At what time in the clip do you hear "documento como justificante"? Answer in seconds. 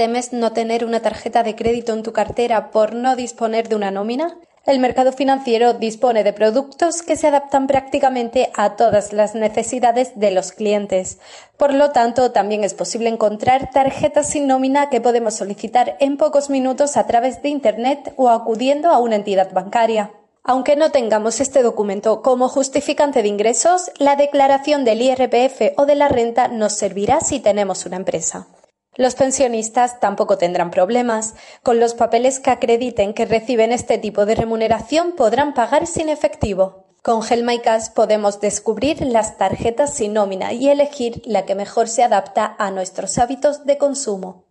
21.62-23.20